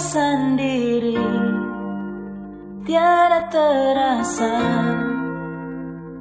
sendiri. 0.00 1.20
Tiada 2.86 3.50
terasa 3.50 4.54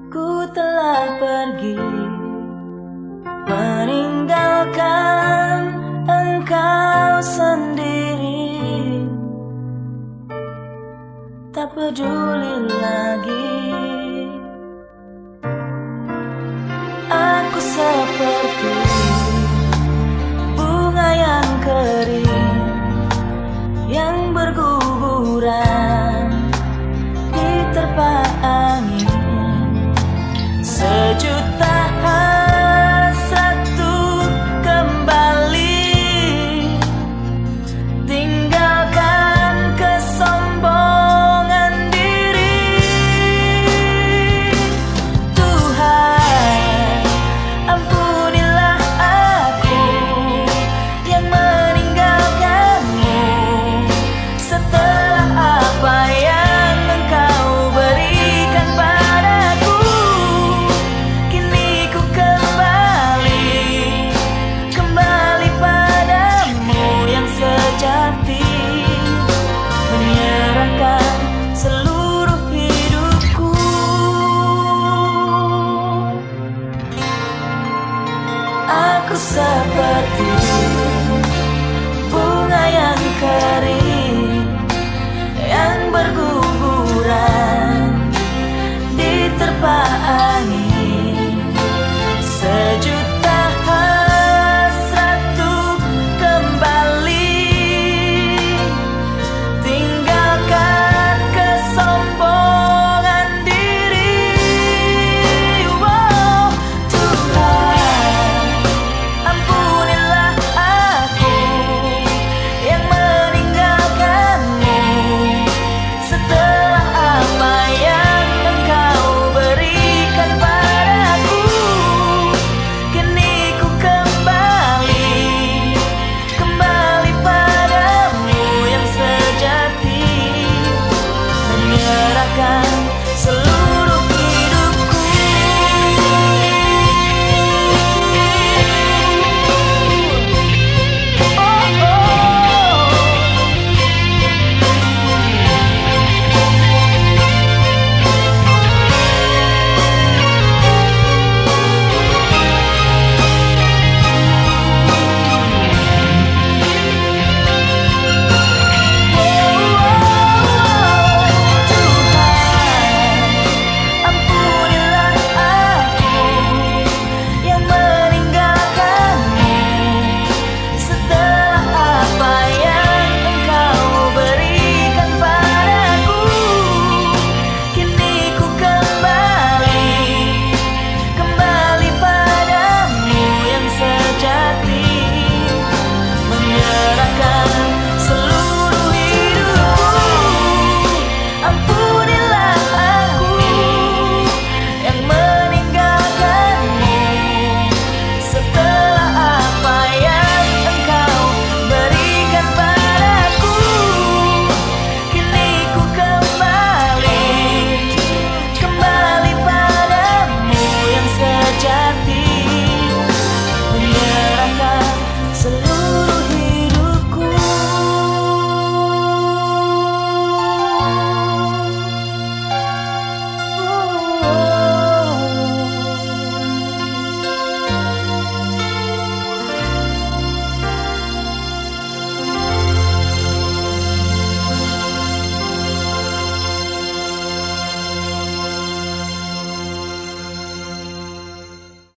Ku 0.09 0.49
telah 0.49 1.21
pergi 1.21 1.77
Meninggalkan 3.45 5.77
engkau 6.09 7.21
sendiri. 7.21 8.65
Tak 11.53 11.69
peduli 11.77 12.65
lagi 12.81 13.74
berguguran 24.45 25.84
Thank 80.05 80.39
you. 80.39 80.44